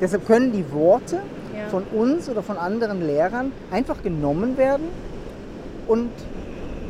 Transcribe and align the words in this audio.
Deshalb 0.00 0.26
können 0.26 0.52
die 0.52 0.70
Worte 0.72 1.16
Ja. 1.54 1.68
von 1.68 1.82
uns 1.92 2.28
oder 2.28 2.42
von 2.42 2.56
anderen 2.56 3.06
Lehrern 3.06 3.52
einfach 3.70 4.02
genommen 4.02 4.56
werden 4.56 4.86
und 5.88 6.10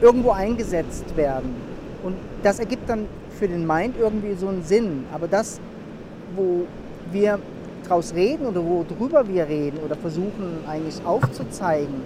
irgendwo 0.01 0.31
eingesetzt 0.31 1.17
werden. 1.17 1.55
Und 2.03 2.15
das 2.43 2.59
ergibt 2.59 2.89
dann 2.89 3.07
für 3.39 3.49
den 3.49 3.67
Mind 3.67 3.97
irgendwie 3.99 4.35
so 4.35 4.49
einen 4.49 4.63
Sinn. 4.63 5.05
Aber 5.13 5.29
das, 5.29 5.61
wo 6.37 6.67
wir 7.11 7.39
draus 7.87 8.15
reden 8.15 8.47
oder 8.47 8.63
worüber 8.65 9.27
wir 9.27 9.49
reden 9.49 9.79
oder 9.85 9.97
versuchen 9.97 10.59
eigentlich 10.69 11.01
aufzuzeigen, 11.05 12.03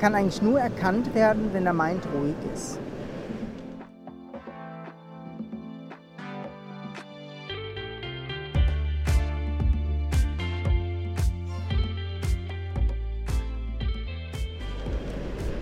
kann 0.00 0.14
eigentlich 0.14 0.42
nur 0.42 0.60
erkannt 0.60 1.14
werden, 1.14 1.50
wenn 1.52 1.64
der 1.64 1.72
Mind 1.72 2.02
ruhig 2.14 2.34
ist. 2.54 2.78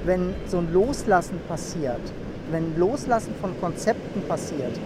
Wenn 0.04 0.34
so 0.46 0.58
ein 0.58 0.72
Loslassen 0.72 1.40
passiert, 1.48 2.00
wenn 2.50 2.78
Loslassen 2.78 3.34
von 3.40 3.58
Konzepten 3.60 4.22
passiert, 4.28 4.78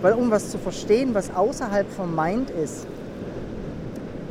weil 0.00 0.14
um 0.14 0.30
was 0.30 0.50
zu 0.50 0.58
verstehen, 0.58 1.14
was 1.14 1.34
außerhalb 1.34 1.90
vom 1.90 2.14
Mind 2.14 2.50
ist, 2.50 2.86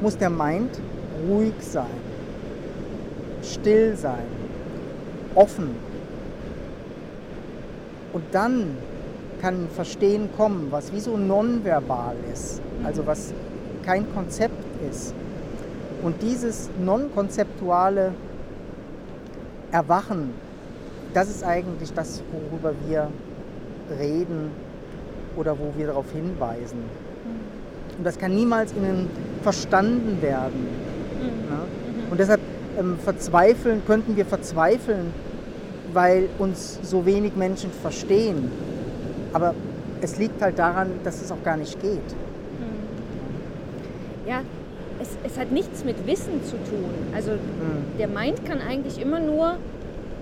muss 0.01 0.17
der 0.17 0.29
Mind 0.29 0.79
ruhig 1.27 1.53
sein, 1.59 1.85
still 3.43 3.95
sein, 3.95 4.25
offen. 5.35 5.75
Und 8.13 8.23
dann 8.31 8.77
kann 9.41 9.67
Verstehen 9.75 10.29
kommen, 10.35 10.67
was 10.71 10.91
wie 10.93 10.99
so 10.99 11.15
nonverbal 11.15 12.15
ist, 12.33 12.61
also 12.83 13.05
was 13.05 13.33
kein 13.85 14.11
Konzept 14.13 14.63
ist. 14.89 15.13
Und 16.03 16.21
dieses 16.21 16.69
non-konzeptuale 16.83 18.13
Erwachen, 19.71 20.33
das 21.13 21.29
ist 21.29 21.43
eigentlich 21.43 21.93
das, 21.93 22.21
worüber 22.31 22.73
wir 22.87 23.09
reden 23.99 24.51
oder 25.35 25.57
wo 25.57 25.73
wir 25.75 25.87
darauf 25.87 26.11
hinweisen. 26.11 26.79
Und 27.97 28.03
das 28.03 28.17
kann 28.17 28.35
niemals 28.35 28.71
innen 28.73 29.09
verstanden 29.41 30.21
werden. 30.21 30.67
Ne? 31.21 31.59
Und 32.11 32.19
deshalb 32.19 32.41
ähm, 32.77 32.97
verzweifeln, 32.99 33.81
könnten 33.85 34.15
wir 34.15 34.25
verzweifeln, 34.25 35.13
weil 35.93 36.29
uns 36.37 36.79
so 36.83 37.05
wenig 37.05 37.35
Menschen 37.35 37.71
verstehen. 37.71 38.51
Aber 39.33 39.55
es 40.01 40.17
liegt 40.17 40.41
halt 40.41 40.59
daran, 40.59 40.91
dass 41.03 41.21
es 41.21 41.31
auch 41.31 41.43
gar 41.43 41.57
nicht 41.57 41.81
geht. 41.81 42.15
Ja, 44.27 44.41
es, 45.01 45.09
es 45.23 45.37
hat 45.37 45.51
nichts 45.51 45.83
mit 45.83 46.05
Wissen 46.07 46.43
zu 46.43 46.53
tun. 46.69 46.85
Also 47.15 47.31
Mhm. 47.31 47.97
der 47.99 48.07
Mind 48.07 48.45
kann 48.45 48.61
eigentlich 48.61 48.99
immer 49.01 49.19
nur 49.19 49.57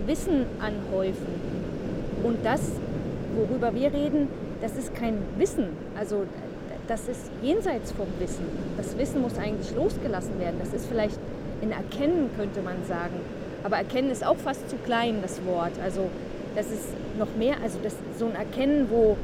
Wissen 0.05 0.45
anhäufen. 0.59 1.27
Und 2.23 2.37
das, 2.43 2.61
worüber 3.35 3.73
wir 3.73 3.93
reden, 3.93 4.27
das 4.61 4.75
ist 4.77 4.93
kein 4.95 5.17
Wissen. 5.37 5.67
Also 5.97 6.25
das 6.87 7.07
ist 7.07 7.29
jenseits 7.41 7.91
vom 7.91 8.07
Wissen. 8.19 8.45
Das 8.77 8.97
Wissen 8.97 9.21
muss 9.21 9.37
eigentlich 9.37 9.75
losgelassen 9.75 10.39
werden. 10.39 10.55
Das 10.59 10.73
ist 10.73 10.85
vielleicht 10.87 11.19
ein 11.61 11.71
Erkennen, 11.71 12.29
könnte 12.37 12.61
man 12.61 12.75
sagen. 12.87 13.19
Aber 13.63 13.77
Erkennen 13.77 14.11
ist 14.11 14.25
auch 14.25 14.37
fast 14.37 14.69
zu 14.69 14.75
klein, 14.85 15.15
das 15.21 15.43
Wort. 15.45 15.71
Also 15.83 16.09
das 16.55 16.67
ist 16.67 16.85
noch 17.17 17.27
mehr, 17.37 17.55
also 17.63 17.79
das, 17.83 17.95
so 18.19 18.25
ein 18.25 18.35
Erkennen, 18.35 18.87
wo, 18.89 19.17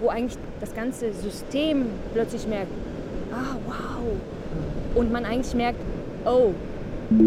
wo 0.00 0.08
eigentlich 0.08 0.38
das 0.60 0.74
ganze 0.74 1.12
System 1.12 1.86
plötzlich 2.12 2.46
merkt, 2.46 2.70
ah, 3.32 3.56
wow. 3.66 4.02
Und 4.94 5.12
man 5.12 5.24
eigentlich 5.24 5.54
merkt, 5.54 5.78
oh, 6.24 6.52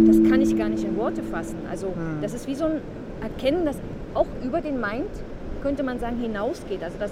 das 0.07 0.17
kann 0.29 0.41
ich 0.41 0.57
gar 0.57 0.69
nicht 0.69 0.83
in 0.83 0.95
Worte 0.97 1.23
fassen. 1.23 1.57
Also 1.69 1.87
Mhm. 1.87 2.21
das 2.21 2.33
ist 2.33 2.47
wie 2.47 2.55
so 2.55 2.65
ein 2.65 2.81
Erkennen, 3.21 3.65
das 3.65 3.77
auch 4.13 4.27
über 4.43 4.61
den 4.61 4.79
Mind, 4.79 5.09
könnte 5.61 5.83
man 5.83 5.99
sagen, 5.99 6.17
hinausgeht. 6.19 6.83
Also 6.83 6.97
das, 6.99 7.11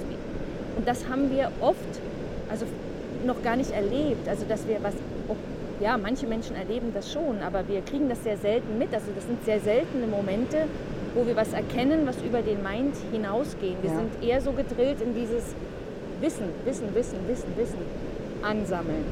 und 0.77 0.87
das 0.87 1.07
haben 1.07 1.31
wir 1.31 1.51
oft, 1.61 1.77
also 2.49 2.65
noch 3.25 3.41
gar 3.43 3.55
nicht 3.55 3.71
erlebt. 3.71 4.27
Also 4.27 4.45
dass 4.47 4.67
wir 4.67 4.77
was, 4.81 4.93
oh, 5.27 5.35
ja, 5.81 5.97
manche 5.97 6.27
Menschen 6.27 6.55
erleben 6.55 6.91
das 6.93 7.11
schon, 7.11 7.37
aber 7.45 7.67
wir 7.67 7.81
kriegen 7.81 8.09
das 8.09 8.23
sehr 8.23 8.37
selten 8.37 8.77
mit. 8.77 8.93
Also 8.93 9.07
das 9.15 9.25
sind 9.25 9.43
sehr 9.45 9.59
seltene 9.59 10.07
Momente, 10.07 10.57
wo 11.15 11.25
wir 11.25 11.35
was 11.35 11.53
erkennen, 11.53 12.01
was 12.05 12.17
über 12.21 12.41
den 12.41 12.61
Mind 12.63 12.95
hinausgehen. 13.11 13.75
Wir 13.81 13.91
Ja. 13.91 13.97
sind 13.97 14.11
eher 14.23 14.41
so 14.41 14.51
gedrillt 14.51 15.01
in 15.01 15.13
dieses 15.15 15.55
Wissen, 16.21 16.45
Wissen, 16.65 16.93
Wissen, 16.93 17.17
Wissen, 17.27 17.47
Wissen 17.55 17.77
ansammeln. 18.43 19.03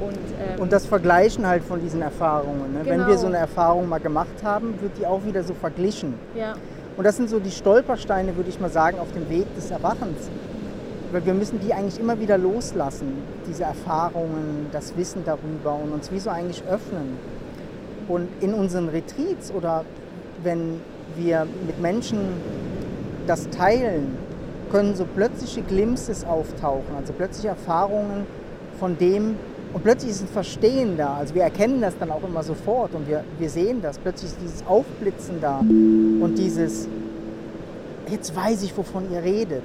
Und, 0.00 0.14
ähm, 0.14 0.60
Und 0.60 0.72
das 0.72 0.86
Vergleichen 0.86 1.46
halt 1.46 1.62
von 1.62 1.80
diesen 1.80 2.02
Erfahrungen. 2.02 2.72
Ne? 2.72 2.80
Wenn 2.84 2.98
wir 3.00 3.06
Genau. 3.06 3.18
so 3.18 3.26
eine 3.26 3.36
Erfahrung 3.38 3.88
mal 3.88 4.00
gemacht 4.00 4.42
haben, 4.42 4.74
wird 4.80 4.98
die 4.98 5.06
auch 5.06 5.24
wieder 5.24 5.42
so 5.44 5.54
verglichen. 5.54 6.14
ja, 6.34 6.54
Und 6.96 7.04
das 7.04 7.16
sind 7.16 7.30
so 7.30 7.38
die 7.38 7.50
Stolpersteine, 7.50 8.36
würde 8.36 8.50
ich 8.50 8.60
mal 8.60 8.68
sagen, 8.70 8.98
auf 8.98 9.12
dem 9.12 9.28
Weg 9.30 9.46
des 9.54 9.70
Erwachens. 9.70 10.28
Weil 11.12 11.24
wir 11.24 11.34
müssen 11.34 11.60
die 11.60 11.72
eigentlich 11.72 12.00
immer 12.00 12.18
wieder 12.20 12.36
loslassen, 12.38 13.18
diese 13.48 13.64
Erfahrungen, 13.64 14.66
das 14.72 14.96
Wissen 14.96 15.22
darüber 15.24 15.74
und 15.74 15.92
uns 15.92 16.10
wie 16.10 16.18
so 16.18 16.30
eigentlich 16.30 16.62
öffnen. 16.70 17.16
Und 18.08 18.28
in 18.40 18.54
unseren 18.54 18.88
Retreats 18.88 19.52
oder 19.52 19.84
wenn 20.42 20.80
wir 21.16 21.46
mit 21.66 21.80
Menschen 21.80 22.18
das 23.26 23.48
teilen, 23.50 24.16
können 24.70 24.94
so 24.96 25.04
plötzliche 25.04 25.62
Glimpses 25.62 26.24
auftauchen, 26.24 26.96
also 26.98 27.12
plötzliche 27.12 27.48
Erfahrungen 27.48 28.26
von 28.82 28.98
dem, 28.98 29.36
und 29.72 29.84
plötzlich 29.84 30.10
ist 30.10 30.22
ein 30.22 30.26
Verstehen 30.26 30.96
da. 30.96 31.14
Also 31.14 31.36
wir 31.36 31.44
erkennen 31.44 31.80
das 31.80 31.96
dann 31.96 32.10
auch 32.10 32.24
immer 32.24 32.42
sofort 32.42 32.96
und 32.96 33.06
wir, 33.06 33.22
wir 33.38 33.48
sehen 33.48 33.80
das. 33.80 33.96
Plötzlich 33.96 34.32
ist 34.32 34.38
dieses 34.42 34.66
Aufblitzen 34.66 35.40
da 35.40 35.60
und 35.60 36.34
dieses, 36.36 36.88
jetzt 38.10 38.34
weiß 38.34 38.64
ich, 38.64 38.76
wovon 38.76 39.08
ihr 39.12 39.22
redet. 39.22 39.62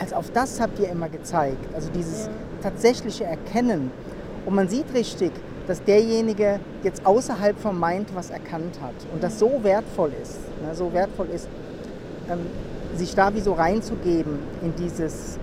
Also 0.00 0.16
auf 0.16 0.32
das 0.32 0.60
habt 0.60 0.80
ihr 0.80 0.88
immer 0.88 1.08
gezeigt. 1.08 1.64
Also 1.76 1.90
dieses 1.94 2.28
tatsächliche 2.60 3.22
Erkennen. 3.22 3.92
Und 4.46 4.56
man 4.56 4.68
sieht 4.68 4.92
richtig, 4.92 5.30
dass 5.68 5.84
derjenige 5.84 6.58
jetzt 6.82 7.06
außerhalb 7.06 7.56
vom 7.60 7.78
Mind 7.78 8.08
was 8.16 8.30
erkannt 8.30 8.80
hat 8.82 8.94
und 9.12 9.22
das 9.22 9.38
so 9.38 9.60
wertvoll 9.62 10.10
ist, 10.20 10.40
ne, 10.60 10.74
so 10.74 10.92
wertvoll 10.92 11.28
ist, 11.32 11.48
ähm, 12.28 12.40
sich 12.96 13.14
da 13.14 13.32
wie 13.32 13.40
so 13.40 13.52
reinzugeben 13.52 14.40
in 14.60 14.74
dieses 14.74 15.38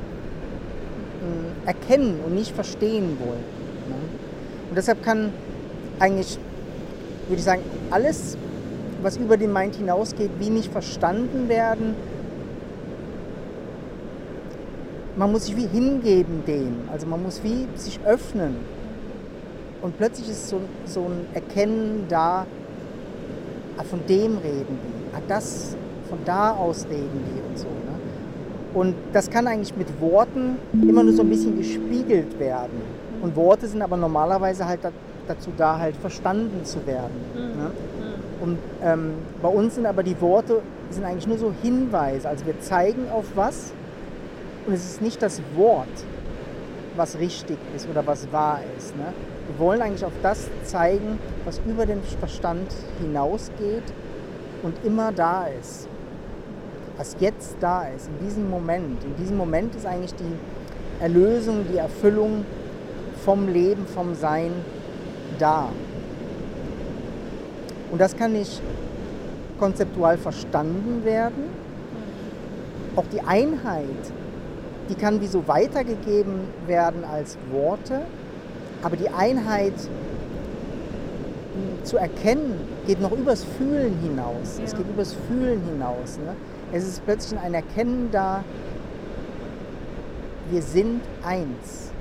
Erkennen 1.66 2.20
und 2.26 2.36
nicht 2.36 2.54
verstehen 2.54 3.18
wollen. 3.20 3.44
Ne? 3.90 3.96
Und 4.70 4.76
deshalb 4.76 5.04
kann 5.04 5.32
eigentlich, 6.00 6.38
würde 7.28 7.38
ich 7.38 7.44
sagen, 7.44 7.62
alles, 7.92 8.38
was 9.02 9.18
über 9.18 9.38
den 9.38 9.54
Mind 9.54 9.76
hinausgeht, 9.76 10.32
wie 10.40 10.50
nicht 10.50 10.72
verstanden 10.72 11.50
werden. 11.50 11.96
Man 15.16 15.32
muss 15.32 15.46
sich 15.46 15.56
wie 15.56 15.68
hingeben 15.68 16.44
dem, 16.48 16.90
also 16.92 17.06
man 17.06 17.22
muss 17.22 17.44
wie 17.44 17.68
sich 17.76 18.00
öffnen. 18.06 18.56
Und 19.82 19.98
plötzlich 19.98 20.30
ist 20.30 20.50
so, 20.50 20.62
so 20.86 21.02
ein 21.02 21.28
Erkennen 21.34 22.06
da, 22.10 22.48
ah, 23.78 23.84
von 23.84 24.00
dem 24.08 24.38
reden 24.38 24.80
die, 24.82 25.16
ah, 25.16 25.22
das, 25.28 25.76
von 26.10 26.18
da 26.26 26.52
aus 26.52 26.86
reden 26.90 27.24
die 27.28 27.42
und 27.50 27.58
so. 27.58 27.66
Ne? 27.66 27.93
Und 28.74 28.96
das 29.14 29.30
kann 29.30 29.48
eigentlich 29.48 29.76
mit 29.76 29.88
Worten 30.02 30.58
immer 30.74 31.04
nur 31.04 31.14
so 31.14 31.22
ein 31.22 31.30
bisschen 31.30 31.58
gespiegelt 31.58 32.40
werden. 32.40 32.82
Und 33.22 33.36
Worte 33.36 33.68
sind 33.68 33.82
aber 33.82 33.98
normalerweise 33.98 34.66
halt 34.66 34.80
da, 34.84 34.92
dazu 35.28 35.52
da, 35.56 35.78
halt 35.78 35.96
verstanden 35.96 36.66
zu 36.66 36.86
werden. 36.88 37.14
Ne? 37.36 37.72
Und 38.42 38.58
ähm, 38.84 39.14
bei 39.42 39.48
uns 39.48 39.76
sind 39.76 39.86
aber 39.86 40.04
die 40.04 40.20
Worte 40.20 40.62
sind 40.90 41.06
eigentlich 41.06 41.28
nur 41.28 41.38
so 41.38 41.54
Hinweise. 41.62 42.28
Also 42.28 42.46
wir 42.46 42.60
zeigen 42.60 43.10
auf 43.14 43.26
was 43.36 43.72
und 44.66 44.74
es 44.74 44.84
ist 44.84 45.02
nicht 45.02 45.22
das 45.22 45.42
Wort, 45.56 45.88
was 46.96 47.18
richtig 47.20 47.58
ist 47.76 47.88
oder 47.90 48.06
was 48.06 48.32
wahr 48.32 48.60
ist. 48.78 48.96
Ne? 48.98 49.06
Wir 49.48 49.66
wollen 49.66 49.82
eigentlich 49.82 50.06
auf 50.06 50.14
das 50.22 50.50
zeigen, 50.64 51.20
was 51.46 51.62
über 51.68 51.86
den 51.86 52.02
Verstand 52.20 52.68
hinausgeht 53.02 53.84
und 54.64 54.76
immer 54.84 55.12
da 55.12 55.48
ist. 55.48 55.88
Was 56.98 57.16
jetzt 57.20 57.56
da 57.60 57.88
ist, 57.88 58.08
in 58.08 58.28
diesem 58.28 58.50
Moment. 58.50 59.04
In 59.04 59.16
diesem 59.16 59.38
Moment 59.38 59.76
ist 59.76 59.86
eigentlich 59.86 60.14
die 60.16 61.02
Erlösung, 61.02 61.66
die 61.72 61.78
Erfüllung 61.78 62.46
vom 63.26 63.48
Leben, 63.48 63.86
vom 63.88 64.14
Sein 64.14 64.52
da. 65.40 65.70
Und 67.92 68.00
das 68.00 68.16
kann 68.16 68.34
nicht 68.34 68.62
konzeptual 69.60 70.18
verstanden 70.18 71.04
werden. 71.04 71.46
Auch 72.96 73.06
die 73.12 73.22
Einheit, 73.22 73.88
die 74.90 74.96
kann 74.96 75.20
wie 75.22 75.28
so 75.28 75.48
weitergegeben 75.48 76.42
werden 76.68 77.04
als 77.04 77.38
Worte, 77.52 78.02
aber 78.84 78.98
die 78.98 79.10
Einheit 79.10 79.74
mh, 79.76 81.84
zu 81.84 81.98
erkennen 81.98 82.60
geht 82.86 83.02
noch 83.02 83.12
übers 83.14 83.44
Fühlen 83.58 83.98
hinaus. 84.02 84.60
Es 84.64 84.74
Ja. 84.74 84.78
geht 84.80 84.90
übers 84.90 85.16
Fühlen 85.28 85.62
hinaus. 85.64 86.18
Ne? 86.18 86.36
Es 86.74 86.88
ist 86.88 87.06
plötzlich 87.06 87.40
ein 87.40 87.54
Erkennen 87.54 88.10
da, 88.12 88.44
wir 90.50 90.62
sind 90.64 91.02
eins. 91.24 91.92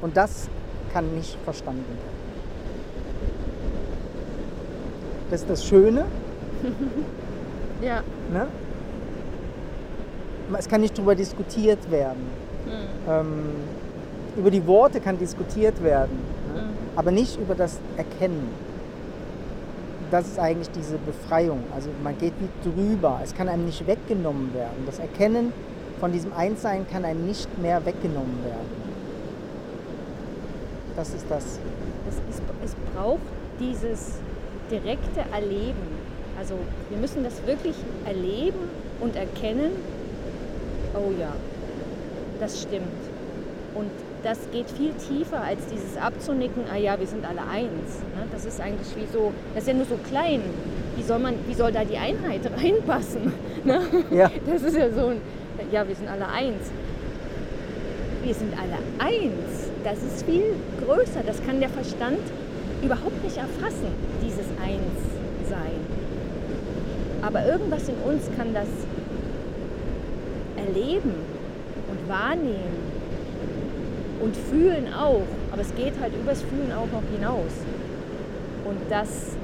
Und 0.00 0.16
das 0.16 0.48
kann 0.90 1.14
nicht 1.14 1.36
verstanden 1.44 1.84
werden. 1.84 2.18
Das 5.30 5.42
ist 5.42 5.50
das 5.50 5.64
Schöne. 5.64 6.06
Ja. 7.80 8.02
Ne? 8.32 8.48
Es 10.58 10.68
kann 10.68 10.80
nicht 10.80 10.98
darüber 10.98 11.14
diskutiert 11.14 11.92
werden. 11.92 12.26
Mhm. 12.66 13.08
Ähm, 13.08 13.44
über 14.36 14.50
die 14.50 14.66
Worte 14.66 15.00
kann 15.00 15.16
diskutiert 15.16 15.80
werden, 15.80 16.18
ne? 16.56 16.62
Mhm. 16.62 16.68
aber 16.96 17.12
nicht 17.12 17.38
über 17.38 17.54
das 17.54 17.78
Erkennen. 17.96 18.48
Das 20.10 20.26
ist 20.26 20.38
eigentlich 20.38 20.70
diese 20.70 20.96
Befreiung. 20.98 21.62
Also 21.74 21.90
man 22.02 22.16
geht 22.16 22.32
wie 22.40 22.70
drüber. 22.70 23.20
Es 23.22 23.34
kann 23.34 23.48
einem 23.48 23.66
nicht 23.66 23.86
weggenommen 23.86 24.54
werden. 24.54 24.84
Das 24.86 24.98
Erkennen 24.98 25.52
von 26.00 26.12
diesem 26.12 26.32
Einssein 26.32 26.86
kann 26.90 27.04
einem 27.04 27.26
nicht 27.26 27.58
mehr 27.58 27.84
weggenommen 27.84 28.42
werden. 28.44 28.88
Das 30.96 31.10
ist 31.10 31.26
das. 31.28 31.44
Es, 32.08 32.16
ist, 32.34 32.42
es 32.64 32.74
braucht 32.94 33.20
dieses 33.60 34.14
direkte 34.70 35.20
Erleben. 35.32 35.98
Also 36.38 36.54
wir 36.88 36.98
müssen 36.98 37.22
das 37.22 37.46
wirklich 37.46 37.76
erleben 38.06 38.58
und 39.00 39.14
erkennen. 39.14 39.72
Oh 40.94 41.12
ja, 41.18 41.32
das 42.40 42.62
stimmt. 42.62 42.86
Und 43.74 43.90
das 44.22 44.38
geht 44.52 44.70
viel 44.70 44.92
tiefer 44.92 45.42
als 45.42 45.60
dieses 45.66 45.96
abzunicken, 45.96 46.64
ah 46.72 46.76
ja, 46.76 46.98
wir 46.98 47.06
sind 47.06 47.24
alle 47.24 47.42
eins. 47.42 48.00
Ne? 48.14 48.24
Das 48.32 48.44
ist 48.44 48.60
eigentlich 48.60 48.88
wie 48.96 49.06
so, 49.12 49.32
das 49.54 49.64
ist 49.64 49.68
ja 49.68 49.74
nur 49.74 49.86
so 49.86 49.96
klein. 50.08 50.42
Wie 50.96 51.02
soll, 51.02 51.18
man, 51.18 51.34
wie 51.46 51.54
soll 51.54 51.72
da 51.72 51.84
die 51.84 51.96
Einheit 51.96 52.40
reinpassen? 52.56 53.32
Ne? 53.64 53.80
Ja. 54.10 54.30
Das 54.46 54.62
ist 54.62 54.76
ja 54.76 54.90
so 54.90 55.08
ein, 55.08 55.20
ja, 55.70 55.86
wir 55.86 55.94
sind 55.94 56.08
alle 56.08 56.28
eins. 56.28 56.70
Wir 58.24 58.34
sind 58.34 58.52
alle 58.58 58.78
eins. 58.98 59.70
Das 59.84 60.02
ist 60.02 60.26
viel 60.26 60.54
größer. 60.84 61.22
Das 61.24 61.44
kann 61.44 61.60
der 61.60 61.68
Verstand 61.68 62.20
überhaupt 62.82 63.22
nicht 63.22 63.36
erfassen, 63.36 63.92
dieses 64.24 64.46
Einssein. 64.60 65.78
Aber 67.22 67.44
irgendwas 67.46 67.88
in 67.88 67.96
uns 68.04 68.28
kann 68.36 68.54
das 68.54 68.68
erleben 70.56 71.14
und 71.90 72.08
wahrnehmen 72.08 72.87
und 74.20 74.36
fühlen 74.36 74.92
auch. 74.92 75.26
Aber 75.52 75.62
es 75.62 75.74
geht 75.74 75.94
halt 76.00 76.12
übers 76.14 76.42
Fühlen 76.42 76.72
auch 76.72 76.86
noch 76.92 77.02
hinaus. 77.12 77.52
Und 78.64 78.78
das 78.90 79.36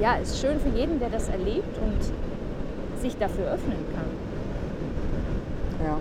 ja, 0.00 0.16
ist 0.16 0.40
schön 0.40 0.58
für 0.60 0.68
jeden, 0.68 0.98
der 1.00 1.10
das 1.10 1.28
erlebt 1.28 1.76
und 1.82 3.00
sich 3.00 3.16
dafür 3.16 3.52
öffnen 3.52 3.78
kann. 3.94 4.06
Ja. 5.86 5.98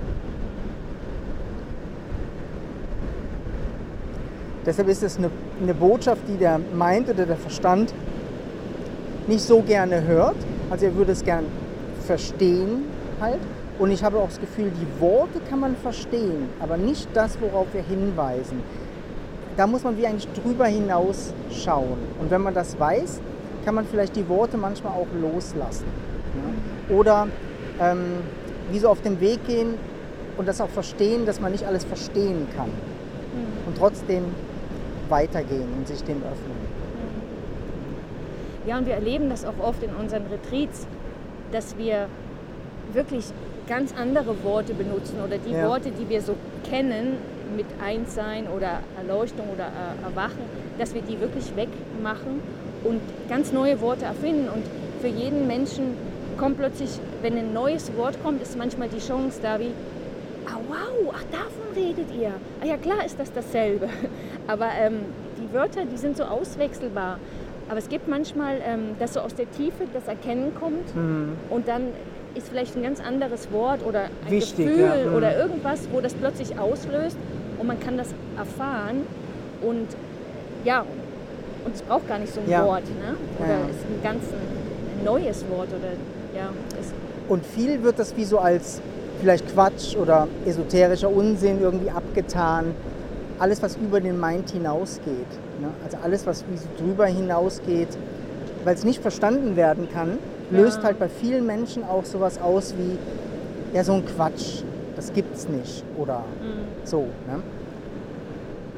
Deshalb 4.65 4.89
ist 4.89 5.03
es 5.03 5.17
eine, 5.17 5.29
eine 5.61 5.73
Botschaft, 5.73 6.21
die 6.27 6.37
der 6.37 6.59
meint 6.75 7.09
oder 7.09 7.25
der 7.25 7.37
Verstand 7.37 7.93
nicht 9.27 9.41
so 9.41 9.61
gerne 9.61 10.05
hört. 10.05 10.35
Also 10.69 10.85
er 10.85 10.95
würde 10.95 11.13
es 11.13 11.23
gern 11.23 11.45
verstehen 12.05 12.83
halt. 13.21 13.39
Und 13.79 13.91
ich 13.91 14.03
habe 14.03 14.17
auch 14.17 14.27
das 14.27 14.39
Gefühl, 14.39 14.71
die 14.71 15.01
Worte 15.01 15.39
kann 15.49 15.59
man 15.59 15.75
verstehen, 15.75 16.49
aber 16.59 16.77
nicht 16.77 17.09
das, 17.13 17.39
worauf 17.39 17.67
wir 17.73 17.83
hinweisen. 17.83 18.61
Da 19.55 19.67
muss 19.67 19.83
man 19.83 19.97
wie 19.97 20.07
eigentlich 20.07 20.27
drüber 20.33 20.65
hinaus 20.65 21.33
schauen. 21.51 21.97
Und 22.19 22.31
wenn 22.31 22.41
man 22.41 22.53
das 22.53 22.79
weiß, 22.79 23.21
kann 23.65 23.75
man 23.75 23.85
vielleicht 23.85 24.15
die 24.15 24.27
Worte 24.29 24.57
manchmal 24.57 24.93
auch 24.93 25.07
loslassen. 25.19 25.85
Oder 26.89 27.27
ähm, 27.79 28.21
wie 28.71 28.79
so 28.79 28.89
auf 28.89 29.01
dem 29.01 29.19
Weg 29.19 29.45
gehen 29.45 29.75
und 30.37 30.47
das 30.47 30.61
auch 30.61 30.69
verstehen, 30.69 31.25
dass 31.25 31.39
man 31.39 31.51
nicht 31.51 31.65
alles 31.65 31.83
verstehen 31.83 32.47
kann. 32.55 32.69
Und 33.65 33.77
trotzdem 33.77 34.23
weitergehen 35.09 35.67
und 35.77 35.87
sich 35.87 36.03
dem 36.03 36.17
öffnen. 36.17 36.77
Ja, 38.65 38.77
und 38.77 38.85
wir 38.85 38.95
erleben 38.95 39.29
das 39.29 39.45
auch 39.45 39.59
oft 39.61 39.81
in 39.83 39.91
unseren 39.95 40.23
Retreats, 40.27 40.87
dass 41.51 41.77
wir 41.77 42.07
wirklich 42.93 43.25
ganz 43.67 43.93
andere 43.99 44.43
Worte 44.43 44.73
benutzen 44.73 45.17
oder 45.25 45.37
die 45.37 45.51
Ja. 45.51 45.67
Worte, 45.69 45.91
die 45.91 46.07
wir 46.09 46.21
so 46.21 46.35
kennen 46.69 47.17
mit 47.55 47.65
Einssein 47.83 48.47
oder 48.47 48.79
Erleuchtung 48.97 49.45
oder 49.53 49.67
Erwachen, 50.03 50.41
dass 50.79 50.93
wir 50.93 51.01
die 51.01 51.19
wirklich 51.19 51.55
wegmachen 51.55 52.41
und 52.83 52.99
ganz 53.29 53.51
neue 53.51 53.79
Worte 53.81 54.05
erfinden. 54.05 54.47
Und 54.49 54.63
für 55.01 55.07
jeden 55.07 55.47
Menschen 55.47 55.95
kommt 56.37 56.57
plötzlich, 56.57 56.89
wenn 57.21 57.37
ein 57.37 57.53
neues 57.53 57.95
Wort 57.97 58.21
kommt, 58.23 58.41
ist 58.41 58.57
manchmal 58.57 58.89
die 58.89 58.99
Chance 58.99 59.39
da 59.41 59.59
wie, 59.59 59.71
ah 60.45 60.57
wow, 60.67 61.13
ach 61.15 61.23
davon 61.31 61.73
redet 61.75 62.13
ihr. 62.19 62.31
Ah 62.61 62.65
ja 62.65 62.77
klar 62.77 63.05
ist 63.05 63.19
das 63.19 63.31
dasselbe. 63.33 63.87
Aber 64.47 64.67
ähm, 64.79 64.99
die 65.41 65.53
Wörter, 65.53 65.81
die 65.85 65.97
sind 65.97 66.17
so 66.17 66.23
auswechselbar. 66.23 67.17
Aber 67.69 67.79
es 67.79 67.89
gibt 67.89 68.07
manchmal, 68.07 68.57
ähm, 68.65 68.95
dass 68.99 69.13
so 69.15 69.19
aus 69.21 69.35
der 69.35 69.49
Tiefe 69.51 69.83
das 69.93 70.07
Erkennen 70.07 70.53
kommt 70.59 70.95
Mhm. 70.95 71.33
und 71.49 71.67
dann 71.67 71.83
ist 72.37 72.49
vielleicht 72.49 72.75
ein 72.75 72.83
ganz 72.83 72.99
anderes 72.99 73.51
Wort 73.51 73.85
oder 73.85 74.01
ein 74.25 74.31
Wichtig, 74.31 74.67
Gefühl 74.67 74.79
ja, 75.03 75.09
mhm. 75.09 75.15
oder 75.15 75.37
irgendwas, 75.37 75.79
wo 75.91 76.01
das 76.01 76.13
plötzlich 76.13 76.57
auslöst 76.59 77.17
und 77.59 77.67
man 77.67 77.79
kann 77.79 77.97
das 77.97 78.09
erfahren 78.37 79.01
und 79.61 79.87
ja, 80.63 80.85
und 81.65 81.75
es 81.75 81.81
braucht 81.81 82.07
gar 82.07 82.19
nicht 82.19 82.33
so 82.33 82.39
ein 82.39 82.49
Ja. 82.49 82.65
Wort, 82.65 82.83
ne? 82.83 83.15
Oder 83.39 83.47
Ja. 83.49 83.55
ist 83.69 83.83
ein 83.89 84.03
ganz 84.03 84.23
ein 84.23 85.03
neues 85.05 85.43
Wort 85.49 85.67
oder 85.69 85.93
ja, 86.35 86.49
ist, 86.79 86.93
Und 87.27 87.45
viel 87.45 87.83
wird 87.83 87.99
das 87.99 88.15
wie 88.15 88.23
so 88.23 88.39
als 88.39 88.81
vielleicht 89.19 89.51
Quatsch 89.53 89.95
oder 89.95 90.27
esoterischer 90.45 91.09
Unsinn 91.09 91.59
irgendwie 91.61 91.89
abgetan. 91.89 92.73
Alles, 93.39 93.61
was 93.61 93.75
über 93.75 93.99
den 93.99 94.19
Mind 94.19 94.49
hinausgeht. 94.51 95.31
Ne? 95.61 95.69
Also 95.83 95.97
alles, 96.03 96.25
was 96.25 96.43
wie 96.49 96.57
so 96.57 96.67
drüber 96.79 97.05
hinausgeht, 97.07 97.89
weil 98.63 98.75
es 98.75 98.83
nicht 98.83 99.01
verstanden 99.01 99.55
werden 99.55 99.87
kann, 99.91 100.17
löst 100.49 100.83
halt 100.83 100.99
bei 100.99 101.09
vielen 101.09 101.45
Menschen 101.45 101.83
auch 101.83 102.05
sowas 102.05 102.39
aus 102.39 102.73
wie, 102.77 102.97
ja, 103.75 103.83
so 103.83 103.93
ein 103.93 104.05
Quatsch, 104.05 104.63
das 104.95 105.13
gibt's 105.13 105.47
nicht. 105.47 105.83
Oder 105.97 106.23
so. 106.83 107.01
Ne? 107.01 107.41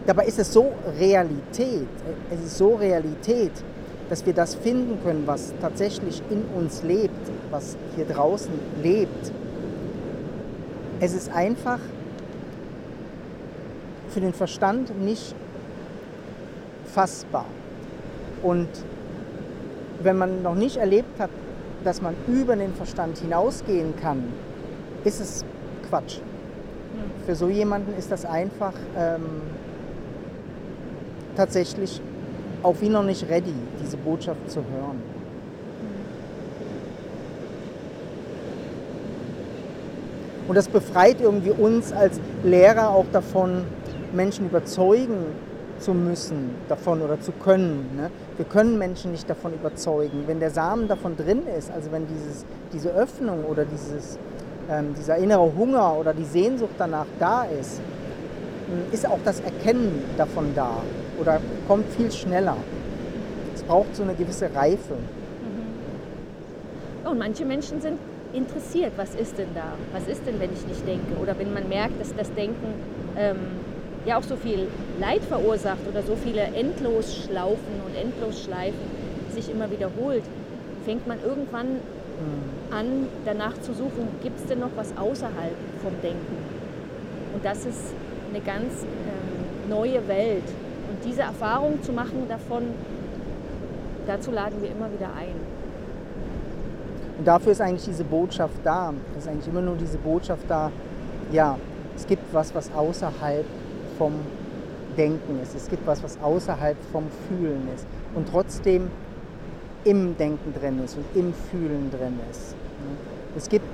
Dabei 0.06 0.26
ist 0.26 0.40
es 0.40 0.52
so 0.52 0.72
Realität, 1.00 1.88
es 2.32 2.40
ist 2.40 2.58
so 2.58 2.76
Realität, 2.76 3.52
dass 4.10 4.26
wir 4.26 4.34
das 4.34 4.56
finden 4.56 4.98
können, 5.04 5.24
was 5.28 5.54
tatsächlich 5.62 6.24
in 6.32 6.44
uns 6.56 6.82
lebt, 6.82 7.32
was 7.52 7.78
hier 7.96 8.06
draußen 8.06 8.52
lebt. 8.82 9.32
Es 11.00 11.14
ist 11.14 11.32
einfach 11.32 11.80
für 14.10 14.20
den 14.20 14.34
Verstand 14.34 15.00
nicht 15.00 15.36
fassbar. 16.86 17.46
Und 18.42 18.68
wenn 20.02 20.18
man 20.18 20.42
noch 20.42 20.56
nicht 20.56 20.78
erlebt 20.78 21.20
hat, 21.20 21.30
dass 21.84 22.02
man 22.02 22.16
über 22.28 22.56
den 22.56 22.74
Verstand 22.74 23.18
hinausgehen 23.18 23.96
kann, 23.96 24.24
ist 25.04 25.20
es 25.20 25.46
Quatsch. 25.90 26.20
Für 27.26 27.36
so 27.36 27.48
jemanden 27.50 27.98
ist 27.98 28.12
das 28.12 28.26
einfach 28.26 28.74
ähm, 28.98 29.42
tatsächlich 31.36 32.02
auch 32.64 32.76
wie 32.82 32.90
noch 32.90 33.04
nicht 33.04 33.30
ready, 33.30 33.54
diese 33.82 33.98
Botschaft 33.98 34.50
zu 34.50 34.60
hören. 34.60 35.02
Und 40.48 40.56
das 40.56 40.68
befreit 40.68 41.22
irgendwie 41.22 41.52
uns 41.52 41.94
als 41.94 42.20
Lehrer 42.44 42.90
auch 42.90 43.06
davon, 43.12 43.66
Menschen 44.14 44.48
überzeugen 44.48 45.26
zu 45.80 45.94
müssen 45.94 46.56
davon 46.68 47.02
oder 47.02 47.20
zu 47.20 47.32
können. 47.32 47.90
Ne? 47.96 48.12
Wir 48.38 48.46
können 48.46 48.78
Menschen 48.78 49.12
nicht 49.12 49.30
davon 49.30 49.54
überzeugen. 49.54 50.24
Wenn 50.28 50.40
der 50.40 50.52
Samen 50.52 50.88
davon 50.88 51.16
drin 51.16 51.44
ist, 51.58 51.72
also 51.72 51.92
wenn 51.92 52.08
dieses, 52.08 52.46
diese 52.74 52.90
Öffnung 52.90 53.46
oder 53.46 53.66
dieses, 53.66 54.18
ähm, 54.70 54.94
dieser 54.98 55.18
innere 55.18 55.52
Hunger 55.56 55.96
oder 55.98 56.14
die 56.14 56.26
Sehnsucht 56.26 56.76
danach 56.78 57.08
da 57.20 57.44
ist, 57.44 57.80
m, 58.70 58.94
ist 58.94 59.08
auch 59.08 59.20
das 59.26 59.40
Erkennen 59.40 60.04
davon 60.18 60.54
da 60.56 60.72
oder 61.20 61.40
kommt 61.68 61.92
viel 61.94 62.12
schneller. 62.12 62.58
Es 63.56 63.64
braucht 63.64 63.96
so 63.96 64.04
eine 64.04 64.14
gewisse 64.14 64.54
Reife. 64.54 64.96
Und 67.06 67.18
manche 67.18 67.46
Menschen 67.46 67.82
sind 67.82 67.98
interessiert, 68.34 68.94
was 68.98 69.16
ist 69.16 69.38
denn 69.38 69.48
da? 69.56 69.74
Was 69.94 70.08
ist 70.08 70.26
denn, 70.28 70.40
wenn 70.40 70.54
ich 70.54 70.66
nicht 70.68 70.88
denke? 70.88 71.20
Oder 71.22 71.38
wenn 71.40 71.54
man 71.54 71.68
merkt, 71.68 72.00
dass 72.00 72.14
das 72.16 72.32
Denken 72.34 72.74
ähm, 73.18 73.38
ja 74.10 74.18
auch 74.18 74.24
so 74.24 74.36
viel 74.36 74.68
Leid 75.00 75.24
verursacht 75.24 75.88
oder 75.90 76.02
so 76.04 76.16
viele 76.16 76.42
Endlosschlaufen 76.42 77.82
und 77.86 77.96
Endlosschleifen 77.96 78.80
sich 79.34 79.50
immer 79.50 79.72
wiederholt, 79.72 80.24
fängt 80.84 81.08
man 81.08 81.20
irgendwann 81.24 81.80
an, 82.72 83.08
danach 83.26 83.60
zu 83.62 83.74
suchen, 83.74 84.08
gibt 84.22 84.40
es 84.40 84.46
denn 84.48 84.60
noch 84.60 84.72
was 84.76 84.92
außerhalb 84.98 85.56
vom 85.82 85.94
Denken? 86.02 86.38
Und 87.34 87.46
das 87.46 87.66
ist 87.66 87.94
eine 88.34 88.44
ganz 88.44 88.84
ähm, 88.84 89.70
neue 89.70 90.06
Welt. 90.08 90.44
Und 90.90 91.06
diese 91.06 91.22
Erfahrung 91.22 91.82
zu 91.82 91.94
machen 91.94 92.26
davon, 92.28 92.64
dazu 94.06 94.32
laden 94.32 94.62
wir 94.62 94.70
immer 94.70 94.92
wieder 94.92 95.08
ein. 95.18 95.36
Und 97.18 97.28
dafür 97.28 97.52
ist 97.52 97.62
eigentlich 97.62 97.86
diese 97.86 98.04
Botschaft 98.04 98.56
da. 98.64 98.94
Es 99.18 99.24
ist 99.24 99.30
eigentlich 99.30 99.48
immer 99.48 99.62
nur 99.62 99.76
diese 99.76 99.98
Botschaft 99.98 100.44
da, 100.48 100.72
ja, 101.32 101.58
es 101.96 102.08
gibt 102.08 102.34
was, 102.34 102.54
was 102.56 102.72
außerhalb 102.74 103.46
vom 104.00 104.14
Denken 104.98 105.40
ist. 105.44 105.56
Es 105.56 105.70
gibt 105.70 105.86
was, 105.86 106.02
was 106.02 106.18
außerhalb 106.24 106.78
vom 106.92 107.04
Fühlen 107.28 107.68
ist 107.76 107.86
und 108.16 108.28
trotzdem 108.28 108.90
im 109.84 110.18
Denken 110.18 110.54
drin 110.60 110.84
ist 110.84 110.98
und 110.98 111.06
im 111.14 111.34
Fühlen 111.34 111.92
drin 111.92 112.20
ist. 112.32 112.56
Es 113.38 113.48
gibt 113.48 113.66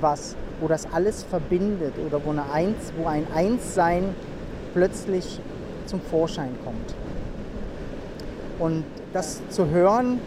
was, 0.00 0.34
wo 0.60 0.68
das 0.68 0.90
alles 0.92 1.24
verbindet 1.24 1.92
oder 2.06 2.24
wo, 2.24 2.30
eine 2.30 2.50
Eins, 2.50 2.92
wo 2.96 3.06
ein 3.06 3.26
Einssein 3.34 4.14
plötzlich 4.72 5.40
zum 5.86 6.00
Vorschein 6.00 6.50
kommt. 6.64 6.94
Und 8.58 8.84
das 9.12 9.40
zu 9.50 9.68
hören, 9.68 10.20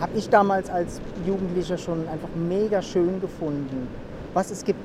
habe 0.00 0.18
ich 0.18 0.28
damals 0.28 0.68
als 0.68 1.00
Jugendlicher 1.24 1.78
schon 1.78 2.08
einfach 2.08 2.28
mega 2.34 2.82
schön 2.82 3.20
gefunden. 3.20 3.86
Was 4.34 4.50
es 4.50 4.64
gibt, 4.64 4.80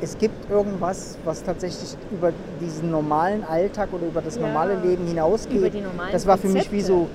es 0.00 0.18
gibt 0.18 0.50
irgendwas, 0.50 1.16
was 1.24 1.42
tatsächlich 1.42 1.96
über 2.12 2.32
diesen 2.60 2.90
normalen 2.90 3.42
Alltag 3.44 3.88
oder 3.92 4.06
über 4.06 4.20
das 4.20 4.36
Ja, 4.36 4.42
normale 4.42 4.74
Leben 4.84 5.06
hinausgeht. 5.06 5.56
über 5.58 5.70
die 5.70 5.82
das 6.12 6.26
war 6.26 6.36
für 6.36 6.48
mich 6.48 6.70
wie 6.70 6.82
so, 6.82 7.08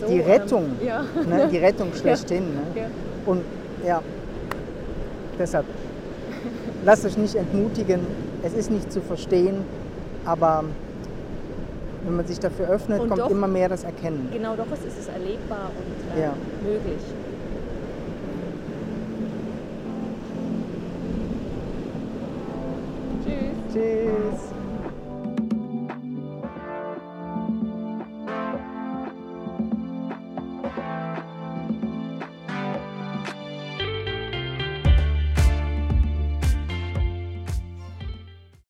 so, 0.00 0.06
die 0.06 0.18
ähm, 0.20 0.26
Rettung, 0.30 0.64
ja. 0.84 1.02
ne? 1.26 1.48
die 1.50 1.56
Rettung 1.58 1.88
schlechthin. 2.00 2.44
Ne? 2.54 2.60
Ja. 2.80 2.86
Und 3.24 3.42
ja, 3.86 4.02
deshalb, 5.38 5.64
lasst 6.84 7.04
euch 7.06 7.16
nicht 7.16 7.34
entmutigen, 7.36 8.00
es 8.42 8.52
ist 8.52 8.70
nicht 8.70 8.92
zu 8.92 9.00
verstehen, 9.00 9.62
aber 10.24 10.64
wenn 12.04 12.16
man 12.16 12.26
sich 12.26 12.38
dafür 12.38 12.68
öffnet, 12.68 13.00
Und 13.00 13.08
kommt 13.08 13.20
doch- 13.22 13.30
immer 13.30 13.48
mehr 13.48 13.68
das 13.68 13.82
Erkennen. 13.84 14.28
Genau, 14.32 14.54
doch, 14.56 14.66
es 14.72 14.84
ist 14.86 14.98
es 15.00 15.08
erlebbar 15.08 15.70
und 15.76 16.18
äh, 16.18 16.24
Ja. 16.24 16.32
möglich. 16.62 17.00